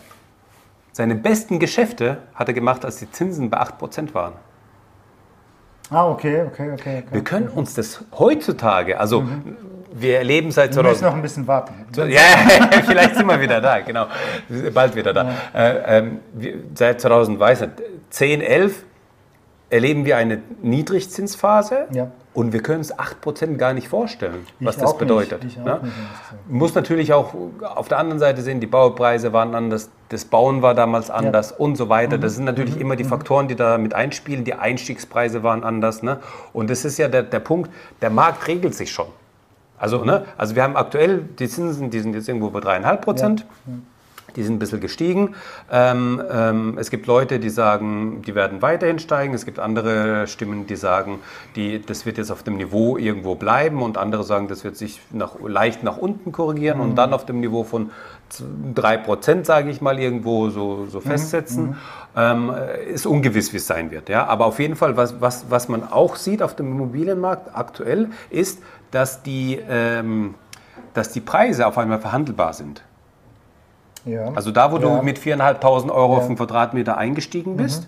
[0.92, 4.34] seine besten Geschäfte hat er gemacht, als die Zinsen bei 8% waren.
[5.90, 7.04] Ah, okay, okay, okay.
[7.04, 7.04] okay.
[7.12, 9.24] Wir können uns das heutzutage, also
[9.92, 11.74] wir erleben seit Wir müssen 2000, noch ein bisschen warten.
[12.10, 12.22] ja,
[12.86, 14.06] vielleicht sind wir wieder da, genau.
[14.74, 15.32] Bald wieder da.
[15.54, 17.74] Äh, ähm, wir, seit 2000, weiß nicht,
[18.12, 18.84] 10, 11
[19.70, 22.12] erleben wir eine Niedrigzinsphase Ja.
[22.34, 25.44] und wir können uns 8% gar nicht vorstellen, was Ich das auch bedeutet.
[25.64, 25.80] Ne?
[26.48, 27.34] muss natürlich auch
[27.76, 31.76] auf der anderen Seite sehen, die Baupreise waren anders, das Bauen war damals anders und
[31.76, 32.18] so weiter.
[32.18, 34.44] Das sind natürlich immer die Faktoren, die da mit einspielen.
[34.44, 36.02] Die Einstiegspreise waren anders.
[36.02, 36.18] Ne?
[36.52, 37.70] Und das ist ja der, der Punkt,
[38.02, 39.08] der Markt regelt sich schon.
[39.78, 40.26] Also, ne?
[40.36, 43.46] also wir haben aktuell die Zinsen, die sind jetzt irgendwo bei 3,5 Prozent.
[44.36, 45.36] Die sind ein bisschen gestiegen.
[45.72, 49.34] Ähm, ähm, es gibt Leute, die sagen, die werden weiterhin steigen.
[49.34, 51.20] Es gibt andere Stimmen, die sagen,
[51.56, 53.82] die, das wird jetzt auf dem Niveau irgendwo bleiben.
[53.82, 57.40] Und andere sagen, das wird sich nach, leicht nach unten korrigieren und dann auf dem
[57.40, 57.92] Niveau von
[58.76, 61.76] 3%, sage ich mal, irgendwo so, so festsetzen.
[62.16, 64.10] Ähm, äh, ist ungewiss, wie es sein wird.
[64.10, 64.26] Ja?
[64.26, 68.62] Aber auf jeden Fall, was, was, was man auch sieht auf dem Immobilienmarkt aktuell, ist,
[68.92, 70.36] dass die, ähm,
[70.94, 72.84] dass die Preise auf einmal verhandelbar sind.
[74.06, 74.32] Ja.
[74.34, 74.98] Also da, wo Ja.
[75.00, 76.28] du mit 4.500 Euro auf Ja.
[76.28, 77.88] den Quadratmeter eingestiegen bist,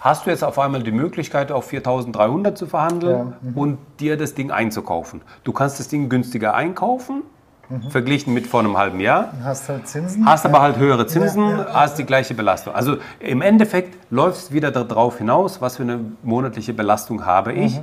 [0.00, 4.50] hast du jetzt auf einmal die Möglichkeit, auf 4.300 zu verhandeln und dir das Ding
[4.50, 5.22] einzukaufen.
[5.44, 7.22] Du kannst das Ding günstiger einkaufen,
[7.90, 9.32] verglichen mit vor einem halben Jahr.
[9.42, 10.24] Hast halt Zinsen.
[10.26, 11.74] Hast aber halt höhere Zinsen, Ja, ja.
[11.74, 12.74] hast die gleiche Belastung.
[12.74, 17.80] Also im Endeffekt läuft es wieder darauf hinaus, was für eine monatliche Belastung habe ich.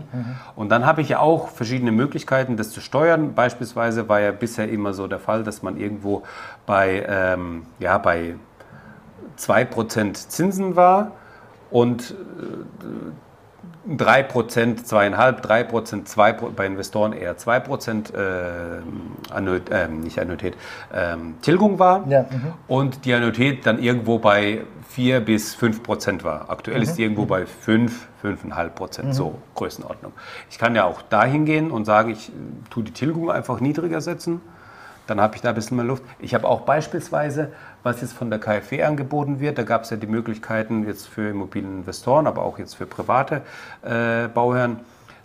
[0.56, 3.34] Und dann habe ich ja auch verschiedene Möglichkeiten, das zu steuern.
[3.34, 6.23] Beispielsweise war ja bisher immer so der Fall, dass man irgendwo
[6.65, 8.36] bei, ähm, ja, bei
[9.38, 11.12] 2% Zinsen war
[11.71, 12.13] und äh,
[13.89, 18.82] 3%, 2,5%, 3%, 2%, bei Investoren eher 2% äh,
[19.32, 20.56] Annuit, äh, nicht Annuität,
[20.94, 22.54] ähm, Tilgung war Ja, mhm.
[22.67, 26.50] und die Annuität dann irgendwo bei 4 bis 5 Prozent war.
[26.50, 30.12] Aktuell ist die irgendwo bei 5, 5,5 Prozent, so Größenordnung.
[30.50, 32.34] Ich kann ja auch dahin gehen und sagen, ich äh,
[32.70, 34.41] tue die Tilgung einfach niedriger setzen.
[35.08, 36.04] Dann habe ich da ein bisschen mehr Luft.
[36.20, 37.52] Ich habe auch beispielsweise,
[37.84, 41.30] was jetzt von der KfW angeboten wird, da gab es ja die Möglichkeiten jetzt für
[41.30, 43.41] Immobilieninvestoren, aber auch jetzt für private
[43.84, 44.80] äh, Bauherren,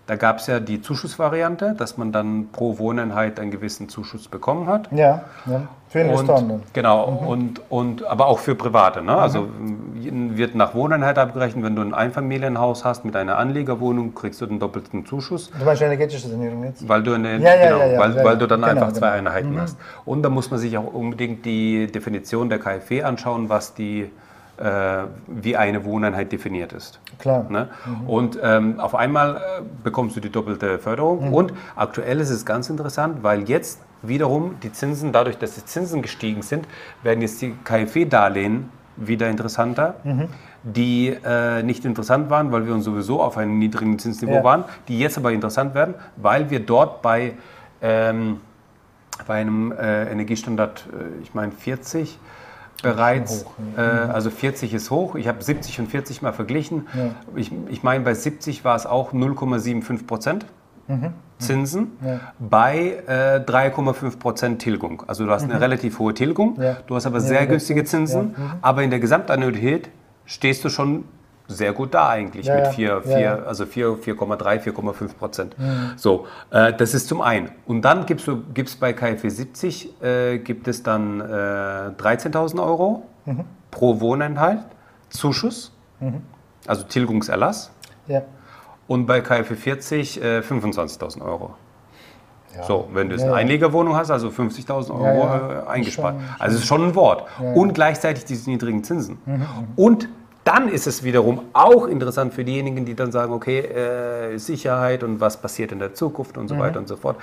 [0.06, 4.68] da gab es ja die Zuschussvariante, dass man dann pro Wohneinheit einen gewissen Zuschuss bekommen
[4.68, 4.88] hat.
[4.92, 5.62] Ja, ja.
[5.88, 6.50] Für Investoren.
[6.50, 9.02] Und, genau, und, und, aber auch für Private.
[9.02, 9.16] Ne?
[9.16, 14.40] Also m, wird nach Wohneinheit abgerechnet, wenn du ein Einfamilienhaus hast mit einer Anliegerwohnung, kriegst
[14.40, 15.50] du den doppelten Zuschuss.
[15.58, 16.88] Du meinst energetische Sanierung jetzt?
[16.88, 19.30] Weil du, eine, Ja, ja, genau, weil, weil du dann Genau, einfach zwei genau.
[19.30, 19.76] Einheiten hast.
[20.04, 24.10] Und da muss man sich auch unbedingt die Definition der KfW anschauen, was die,
[25.26, 26.98] wie eine Wohneinheit definiert ist.
[27.18, 27.44] Klar.
[27.50, 27.68] Ne?
[28.06, 29.40] Und ähm, auf einmal äh,
[29.84, 31.32] bekommst du die doppelte Förderung.
[31.32, 36.00] Und aktuell ist es ganz interessant, weil jetzt wiederum die Zinsen, dadurch, dass die Zinsen
[36.02, 36.66] gestiegen sind,
[37.02, 39.96] werden jetzt die KfW-Darlehen wieder interessanter,
[40.62, 44.44] die äh, nicht interessant waren, weil wir uns sowieso auf einem niedrigen Zinsniveau Ja.
[44.44, 47.34] waren, die jetzt aber interessant werden, weil wir dort bei,
[47.82, 48.40] ähm,
[49.26, 52.18] bei einem äh, Energiestandard, äh, ich meine 40,
[52.82, 55.14] bereits, hoch, äh, also 40 ist hoch.
[55.14, 56.86] Ich habe 70 und 40 mal verglichen.
[56.96, 57.10] Ja.
[57.34, 60.46] Ich, ich meine, bei 70 war es auch 0,75 Prozent.
[61.38, 62.20] Zinsen Ja.
[62.38, 65.02] bei äh, 3,5 Prozent Tilgung.
[65.08, 66.76] Also du hast eine relativ hohe Tilgung, Ja.
[66.86, 67.86] du hast aber Ja, sehr ja, günstige ja.
[67.86, 68.56] Zinsen, Ja.
[68.62, 69.90] aber in der Gesamtannuität
[70.26, 71.04] stehst du schon
[71.48, 72.70] sehr gut da eigentlich Ja, mit ja.
[72.72, 73.34] 4, Ja, 4, ja.
[73.42, 75.56] also 4, 4,3, 4,5 Prozent.
[75.96, 77.50] So, äh, das ist zum einen.
[77.66, 78.26] Und dann gibt
[78.68, 83.44] es bei KfW 70 äh, gibt es dann äh, 13.000 Euro Mhm.
[83.72, 84.58] pro Wohneinheit
[85.08, 85.72] Zuschuss,
[86.66, 87.70] also Tilgungserlass.
[88.06, 88.22] Ja.
[88.86, 91.54] Und bei KfW 40 äh, 25.000 Euro.
[92.56, 92.62] Ja.
[92.62, 93.34] So, wenn du Ja, eine.
[93.34, 95.64] Einlegerwohnung hast, also 50.000 Euro.
[95.66, 96.14] Äh, eingespart.
[96.14, 97.24] Schon- also es ist schon ein Wort.
[97.54, 99.18] Und gleichzeitig diese niedrigen Zinsen.
[99.26, 100.08] Mhm, Und
[100.46, 105.20] dann ist es wiederum auch interessant für diejenigen, die dann sagen, okay, äh, Sicherheit und
[105.20, 106.58] was passiert in der Zukunft und so Mhm.
[106.60, 107.16] weiter und so fort.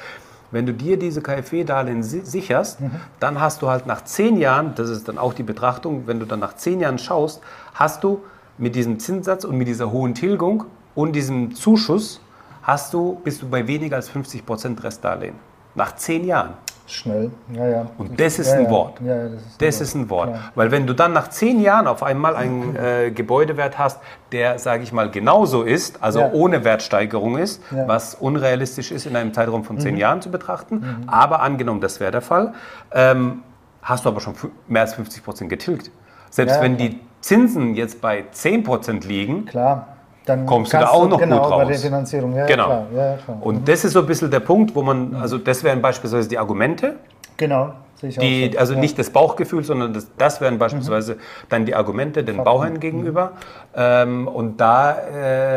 [0.51, 2.91] Wenn du dir diese KfW-Darlehen si sicherst, Mhm.
[3.21, 6.25] dann hast du halt nach zehn Jahren, das ist dann auch die Betrachtung, wenn du
[6.25, 7.41] dann nach zehn Jahren schaust,
[7.73, 8.21] hast du
[8.57, 12.19] mit diesem Zinssatz und mit dieser hohen Tilgung und diesem Zuschuss,
[12.61, 15.35] hast du, bist du bei weniger als 50% Restdarlehen.
[15.75, 16.55] Nach zehn Jahren.
[16.85, 17.85] Schnell, ja, ja.
[17.97, 18.69] Und das ist ja, ein ja.
[18.69, 18.99] Wort.
[19.01, 19.81] Ja, das ist ein Das Wort.
[19.81, 20.29] ist ein Wort.
[20.55, 23.99] Weil wenn du dann nach zehn Jahren auf einmal einen äh, Gebäudewert hast,
[24.31, 27.61] der, sage ich mal, genauso ist, also ohne Wertsteigerung ist.
[27.71, 27.87] Mhm.
[27.87, 32.11] was unrealistisch ist in einem Zeitraum von zehn Jahren zu betrachten, aber angenommen, das wäre
[32.11, 32.53] der Fall,
[32.91, 33.43] ähm,
[33.81, 34.33] hast du aber schon
[34.67, 35.91] mehr als 50 Prozent getilgt.
[36.29, 39.92] Selbst wenn die Zinsen jetzt bei 10 Prozent liegen, Klar.
[40.25, 41.81] Dann Kommst du da auch noch genau, gut bei der raus.
[41.83, 42.65] Finanzierung, ja, Genau.
[42.65, 42.85] klar.
[42.95, 43.37] Ja, klar.
[43.41, 46.37] und das ist so ein bisschen der Punkt, wo man, also das wären beispielsweise die
[46.37, 46.95] Argumente,
[47.35, 48.57] genau, Die, so.
[48.59, 48.77] also ja.
[48.77, 48.81] Mhm.
[48.81, 51.17] nicht das Bauchgefühl, sondern das, das wären beispielsweise
[51.49, 53.33] dann die Argumente den Bauherren gegenüber.
[53.75, 54.97] Ähm, und da,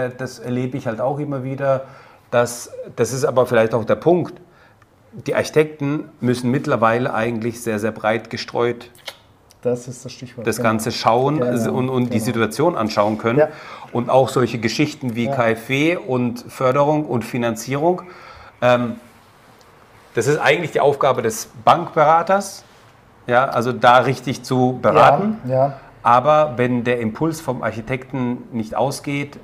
[0.07, 1.83] äh, das erlebe ich halt auch immer wieder,
[2.31, 4.35] dass, das ist aber vielleicht auch der Punkt,
[5.13, 8.91] die Architekten müssen mittlerweile eigentlich sehr, sehr breit gestreut
[9.67, 10.47] Das ist das Stichwort.
[10.47, 10.69] das genau.
[10.69, 12.25] Ganze schauen Genau, und, und die genau.
[12.25, 13.41] Situation anschauen können.
[13.41, 13.49] Ja.
[13.93, 18.03] Und auch solche Geschichten wie KfW und Förderung und Finanzierung.
[18.63, 18.97] Ähm,
[20.15, 22.65] das ist eigentlich die Aufgabe des Bankberaters,
[23.27, 25.39] ja, also da richtig zu beraten.
[25.47, 25.81] Ja, ja.
[26.05, 29.37] Aber wenn der Impuls vom Architekten nicht ausgeht,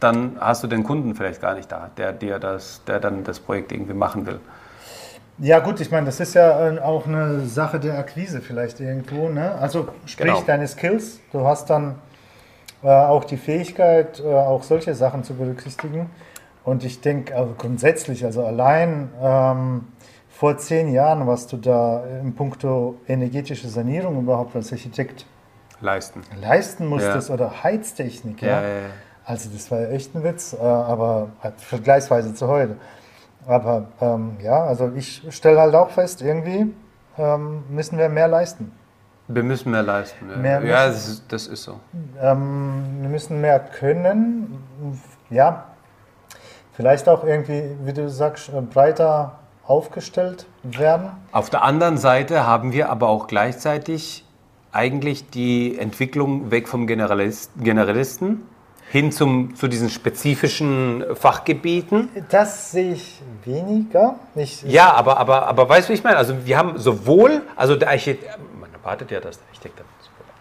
[0.00, 3.38] dann hast du den Kunden vielleicht gar nicht da, der, dir das, der dann das
[3.38, 4.40] Projekt irgendwie machen will.
[5.42, 9.28] Ja gut, ich meine, das ist ja äh, auch eine Sache der Akquise vielleicht irgendwo.
[9.30, 9.52] Ne?
[9.54, 10.42] Also sprich Genau.
[10.46, 11.94] deine Skills, du hast dann
[12.82, 16.10] äh, auch die Fähigkeit, äh, auch solche Sachen zu berücksichtigen.
[16.62, 19.88] Und ich denke also grundsätzlich, also allein ähm,
[20.28, 25.24] vor zehn Jahren, was du da in puncto energetische Sanierung überhaupt als Architekt
[25.80, 26.20] Leisten.
[26.38, 28.48] leisten musstest oder Heiztechnik, ja.
[28.48, 28.74] Ja, ja, ja.
[29.24, 32.76] Also das war ja echt ein Witz, äh, aber vergleichsweise zu heute.
[33.46, 36.74] Aber ähm, ja, also ich stelle halt auch fest, irgendwie
[37.18, 38.72] ähm, müssen wir mehr leisten.
[39.28, 40.28] Wir müssen mehr leisten.
[40.28, 41.78] Ja, Mehr ja das, ist, das ist so.
[42.20, 44.62] Ähm, wir müssen mehr können.
[45.30, 45.66] Ja,
[46.72, 51.10] vielleicht auch irgendwie, wie du sagst, äh, breiter aufgestellt werden.
[51.30, 54.24] Auf der anderen Seite haben wir aber auch gleichzeitig
[54.72, 58.42] eigentlich die Entwicklung weg vom Generalist, Generalisten
[58.90, 62.08] hin zum, zu diesen spezifischen Fachgebieten.
[62.28, 64.16] Das sehe ich weniger.
[64.34, 66.16] Ich, Ja, aber, aber, aber weißt du, wie ich meine?
[66.16, 69.80] Also wir haben sowohl, also der Architekt, man erwartet ja, dass der Architekt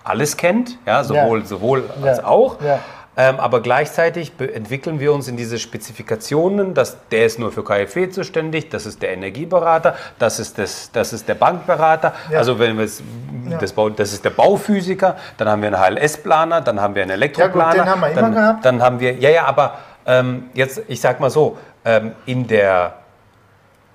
[0.04, 1.46] alles kennt, ja, sowohl, Ja.
[1.46, 2.08] sowohl Ja.
[2.10, 2.60] als auch.
[2.62, 2.80] Ja.
[3.20, 8.10] Ähm, aber gleichzeitig entwickeln wir uns in diese Spezifikationen, dass der ist nur für KfW
[8.10, 12.14] zuständig, das ist der Energieberater, das ist, das, das ist der Bankberater.
[12.32, 12.38] Ja.
[12.38, 13.04] Also wenn wir es,
[13.50, 13.58] Ja.
[13.58, 17.74] das, das ist der Bauphysiker, dann haben wir einen HLS-Planer, dann haben wir einen Elektroplaner.
[17.74, 18.66] den haben wir immer dann, gehabt.
[18.66, 22.94] Dann haben wir, ja, ja, aber ähm, jetzt, ich sag mal so, ähm, in der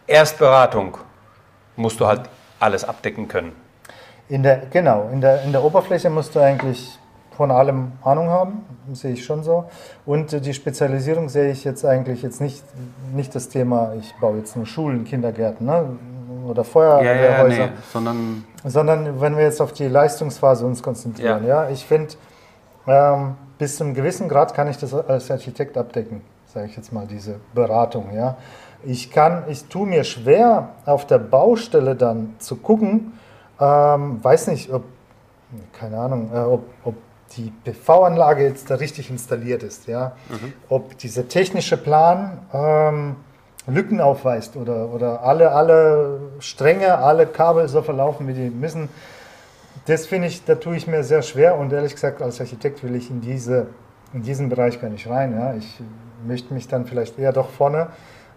[0.06, 0.98] Erstberatung
[1.76, 2.20] musst du halt
[2.60, 3.52] alles abdecken können.
[4.28, 6.98] In der, genau, in der, in der Oberfläche musst du eigentlich
[7.36, 9.64] von allem Ahnung haben, sehe ich schon so.
[10.06, 12.62] Und äh, die Spezialisierung sehe ich jetzt eigentlich jetzt nicht,
[13.14, 15.96] nicht das Thema, ich baue jetzt nur Schulen, Kindergärten ne?
[16.48, 21.46] oder Feuerwehrhäuser, sondern sondern wenn wir jetzt auf die Leistungsphase uns konzentrieren.
[21.46, 21.68] Ja.
[21.68, 22.14] Ich finde,
[22.86, 26.92] ähm, bis zu einem gewissen Grad kann ich das als Architekt abdecken, sage ich jetzt
[26.92, 28.14] mal, diese Beratung.
[28.14, 28.36] Ja.
[28.82, 33.12] Ich kann, ich tue mir schwer, auf der Baustelle dann zu gucken,
[33.60, 34.84] ähm, weiß nicht, ob,
[35.72, 36.94] keine Ahnung, äh, ob, ob
[37.36, 40.12] die PV-Anlage jetzt da richtig installiert ist, ja.
[40.68, 43.16] Ob dieser technische Plan ähm,
[43.66, 48.88] Lücken aufweist oder, oder alle, alle Stränge, alle Kabel so verlaufen, wie die müssen.
[49.86, 52.94] Das finde ich, da tue ich mir sehr schwer und ehrlich gesagt, als Architekt will
[52.94, 53.68] ich in, diese,
[54.12, 55.32] in diesen Bereich gar nicht rein.
[55.32, 55.54] Ja.
[55.54, 55.80] Ich
[56.26, 57.88] möchte mich dann vielleicht eher doch vorne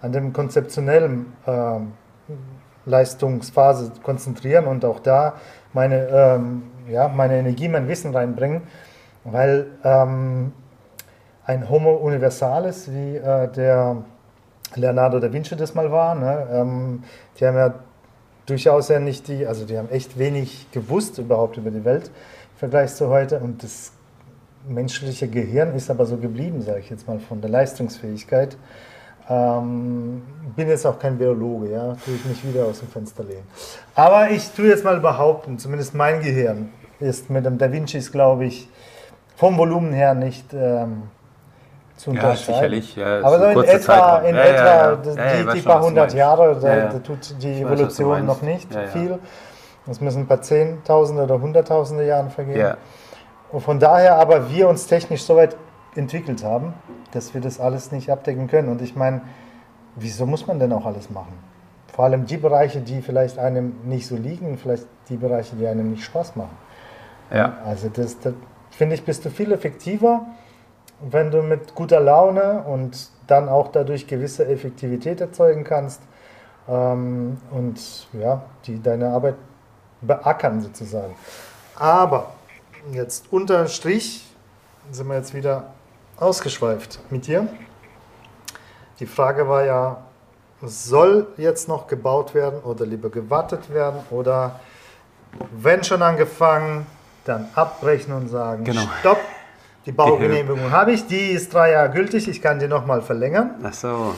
[0.01, 1.93] an dem konzeptionellen ähm,
[2.85, 5.35] Leistungsphase konzentrieren und auch da
[5.73, 8.61] meine, ähm, ja, meine Energie, mein Wissen reinbringen,
[9.31, 10.53] weil ähm,
[11.45, 13.97] ein Homo Universalis, wie äh, der
[14.75, 17.03] Leonardo da Vinci das mal war, ne, ähm,
[17.39, 17.73] die haben ja
[18.45, 22.59] durchaus ja nicht die, also die haben echt wenig gewusst überhaupt über die Welt im
[22.59, 23.91] Vergleich zu heute und das
[24.67, 28.57] menschliche Gehirn ist aber so geblieben, sage ich jetzt mal, von der Leistungsfähigkeit.
[29.29, 30.21] Ähm,
[30.55, 33.43] bin jetzt auch kein Biologe, ja, tue ich mich wieder aus dem Fenster lehnen.
[33.93, 38.45] Aber ich tue jetzt mal behaupten, zumindest mein Gehirn ist mit dem Da Vincis, glaube
[38.45, 38.69] ich,
[39.37, 41.03] vom Volumen her nicht ähm,
[41.95, 42.55] zu Ja, unterscheiden.
[42.55, 44.73] sicherlich, ja, Aber so in etwa, in Ja, ja, etwa ja.
[44.73, 46.13] Ja, ja, die, die schon, paar hundert.
[46.13, 46.87] Jahre, da, Ja, ja.
[46.89, 48.87] da tut die weiß, Evolution noch nicht Ja, ja.
[48.87, 49.19] viel.
[49.89, 52.59] Es müssen ein paar Zehntausende oder Hunderttausende Jahren vergehen.
[52.59, 52.77] Ja.
[53.51, 55.55] Und von daher aber wir uns technisch so weit
[55.95, 56.73] entwickelt haben,
[57.11, 58.69] dass wir das alles nicht abdecken können.
[58.69, 59.21] Und ich meine,
[59.95, 61.33] wieso muss man denn auch alles machen?
[61.95, 65.91] Vor allem die Bereiche, die vielleicht einem nicht so liegen, vielleicht die Bereiche, die einem
[65.91, 66.57] nicht Spaß machen.
[67.31, 67.57] Ja.
[67.65, 68.33] Also das, das
[68.77, 70.27] finde ich, bist du viel effektiver,
[71.01, 75.99] wenn du mit guter Laune und dann auch dadurch gewisse Effektivität erzeugen kannst
[76.67, 79.35] ähm, und ja, die deine Arbeit
[80.01, 81.15] beackern sozusagen.
[81.75, 82.33] Aber
[82.91, 84.25] jetzt unter Strich
[84.91, 85.73] sind wir jetzt wieder
[86.17, 87.47] ausgeschweift mit dir.
[88.99, 90.03] Die Frage war ja,
[90.61, 94.59] soll jetzt noch gebaut werden oder lieber gewartet werden oder
[95.51, 96.85] wenn schon angefangen,
[97.27, 98.81] dann abbrechen und sagen, Genau.
[98.99, 99.19] stopp,
[99.85, 103.51] die Baugenehmigung habe ich, die ist drei Jahre gültig, ich kann die nochmal verlängern.
[103.63, 104.15] Ach so.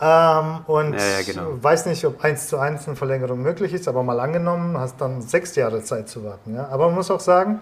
[0.00, 1.62] Ähm, und Ja, ja, genau.
[1.62, 5.22] weiß nicht, ob eins zu eins eine Verlängerung möglich ist, aber mal angenommen, hast dann
[5.22, 6.54] sechs Jahre Zeit zu warten.
[6.54, 6.68] Ja?
[6.70, 7.60] Aber man muss auch sagen,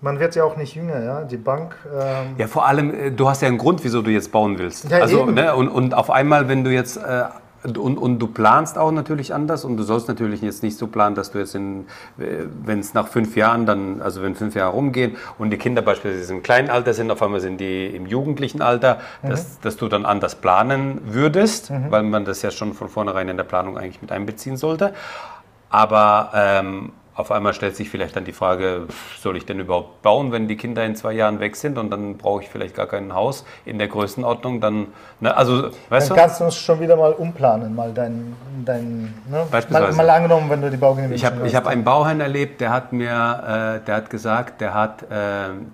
[0.00, 1.22] man wird ja auch nicht jünger, ja.
[1.24, 1.74] Die Bank.
[1.92, 4.88] Ähm, Ja, vor allem, äh, du hast ja einen Grund, wieso du jetzt bauen willst.
[4.88, 5.34] Ja, also, eben.
[5.34, 6.96] ne, und, und auf einmal, wenn du jetzt.
[6.98, 7.24] Äh,
[7.64, 11.14] und, und du planst auch natürlich anders und du sollst natürlich jetzt nicht so planen,
[11.16, 11.86] dass du jetzt in,
[12.18, 15.82] äh, wenn es nach fünf Jahren dann, also wenn fünf Jahre rumgehen und die Kinder
[15.82, 19.30] beispielsweise im kleinen Alter sind, auf einmal sind die im jugendlichen Alter, Mhm.
[19.30, 23.36] dass, dass du dann anders planen würdest, weil man das ja schon von vornherein in
[23.36, 24.94] der Planung eigentlich mit einbeziehen sollte.
[25.70, 28.86] Aber ähm, auf einmal stellt sich vielleicht dann die Frage,
[29.20, 32.16] soll ich denn überhaupt bauen, wenn die Kinder in zwei Jahren weg sind und dann
[32.16, 34.86] brauche ich vielleicht gar kein Haus in der Größenordnung, dann,
[35.18, 36.22] ne, also, weißt dann du?
[36.22, 39.38] kannst du uns schon wieder mal umplanen, mal dein, dein ne?
[39.38, 39.96] mal, Beispielsweise.
[39.96, 43.80] mal angenommen, wenn du die Baugenehmigung Ich habe hab einen Bauherrn erlebt, der hat mir,
[43.80, 45.06] äh, der hat gesagt, der hat, äh,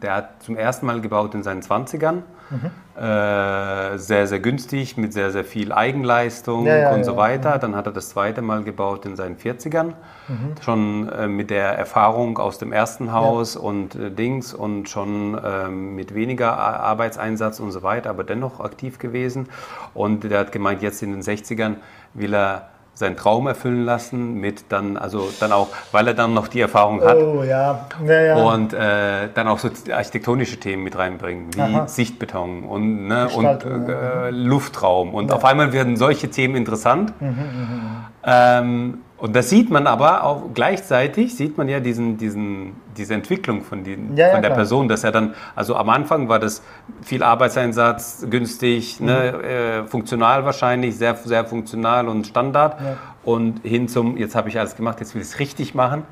[0.00, 2.22] der hat zum ersten Mal gebaut in seinen 20ern.
[2.50, 2.70] Mhm.
[2.96, 7.59] Äh, sehr, sehr günstig, mit sehr, sehr viel Eigenleistung Ja, ja, und ja, so weiter.
[7.59, 9.94] Dann hat er das zweite Mal gebaut in seinen 40ern.
[10.28, 10.54] Mhm.
[10.62, 15.94] Schon äh, mit der Erfahrung aus dem ersten Haus und äh, Dings und schon ähm,
[15.96, 19.48] mit weniger Ar- Arbeitseinsatz und so weiter, aber dennoch aktiv gewesen.
[19.92, 21.76] Und der hat gemeint, jetzt in den 60ern
[22.12, 26.48] will er seinen Traum erfüllen lassen mit dann, also dann auch, weil er dann noch
[26.48, 28.35] die Erfahrung hat Oh ja, ja, ja.
[28.37, 31.88] und äh, dann auch so architektonische Themen mit reinbringen, wie Aha.
[31.88, 35.12] Sichtbeton und, ne, und äh, Luftraum.
[35.12, 37.12] Und auf einmal werden solche Themen interessant.
[37.20, 43.14] Mhm, Ähm, und das sieht man aber auch gleichzeitig, sieht man ja diesen, diesen, diese
[43.14, 44.57] Entwicklung von, den, Ja, ja, von der klar.
[44.59, 46.62] Person, dass er dann, also am Anfang war das
[47.03, 49.07] viel Arbeitseinsatz, günstig, Mhm.
[49.07, 52.81] ne, äh, funktional wahrscheinlich, sehr, sehr funktional und Standard.
[52.81, 52.96] Ja.
[53.24, 56.03] Und hin zum, jetzt habe ich alles gemacht, jetzt will ich es richtig machen.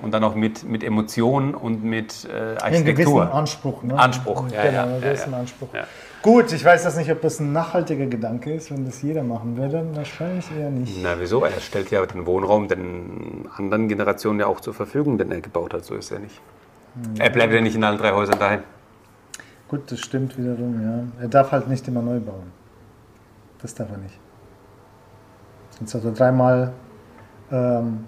[0.00, 2.94] Und dann auch mit, mit Emotionen und mit äh, einen Architektur.
[3.24, 3.82] gewissen Anspruch.
[3.82, 3.98] Ne?
[3.98, 5.34] Anspruch, ja, genau, einen gewissen.
[5.34, 5.68] Anspruch.
[6.26, 6.32] Ja.
[6.32, 9.56] Gut, ich weiß jetzt nicht, ob das ein nachhaltiger Gedanke ist, wenn das jeder machen
[9.56, 9.86] würde.
[9.94, 10.98] Wahrscheinlich eher nicht.
[11.02, 11.44] Na, wieso?
[11.44, 15.72] Er stellt ja den Wohnraum den anderen Generationen ja auch zur Verfügung, den er gebaut
[15.72, 15.84] hat.
[15.84, 16.40] So ist er nicht.
[17.18, 18.62] Er bleibt ja nicht in allen drei Häusern daheim.
[19.68, 21.22] Gut, das stimmt wiederum, ja.
[21.22, 22.52] Er darf halt nicht immer neu bauen.
[23.60, 24.18] Das darf er nicht.
[25.78, 26.72] Sonst hat er dreimal
[27.52, 28.04] ähm,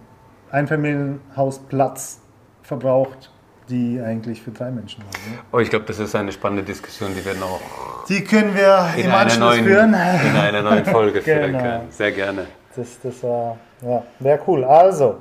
[0.50, 2.20] Einfamilienhausplatz
[2.62, 3.30] verbraucht,
[3.68, 5.32] die eigentlich für drei Menschen waren.
[5.34, 5.38] Ne?
[5.52, 7.60] Oh, ich glaube, das ist eine spannende Diskussion, die wir noch
[8.08, 9.88] Die können wir in im einer, neuen, führen.
[9.94, 11.58] in einer neuen Folge führen Genau.
[11.62, 11.90] können.
[11.90, 12.46] Sehr gerne.
[12.74, 14.64] Das, das war, ja, wäre cool.
[14.64, 15.16] Also,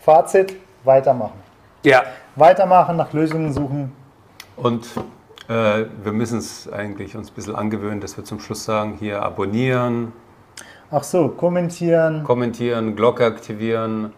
[0.00, 1.38] Fazit, weitermachen.
[1.84, 2.02] Ja,
[2.36, 3.92] Weitermachen, nach Lösungen suchen.
[4.56, 4.86] und
[5.48, 9.22] äh, wir müssen es eigentlich uns ein bisschen angewöhnen, dass wir zum Schluss sagen, hier
[9.22, 10.12] abonnieren,
[10.90, 14.12] Ach so, kommentieren, kommentieren, Glocke aktivieren,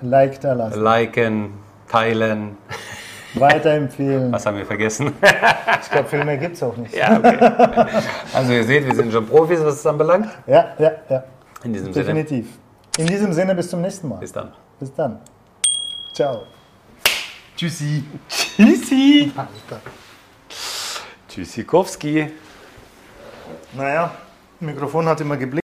[0.00, 1.48] Like da lassen, liken,
[1.88, 2.56] teilen.
[3.34, 4.32] weiterempfehlen.
[4.32, 5.12] Was haben wir vergessen?
[5.82, 6.94] Ich glaube, viel mehr gibt es auch nicht.
[6.94, 7.86] ja, okay.
[8.32, 10.28] Also ihr seht, wir sind schon Profis, was es anbelangt.
[10.46, 10.92] ja, ja.
[11.08, 11.24] ja.
[11.64, 12.46] In diesem Sinne, Definitiv.
[12.98, 14.16] In diesem Sinne, bis zum nächsten Mal.
[14.18, 14.52] bis dann.
[14.78, 15.18] Bis dann.
[16.14, 16.42] Ciao.
[17.56, 18.04] Tschüssi.
[18.28, 19.32] Tschüssi.
[19.36, 19.80] Alter.
[21.28, 22.30] Tschüssikowski.
[23.72, 24.10] Naja,
[24.60, 25.63] Mikrofon hat immer geblinkt.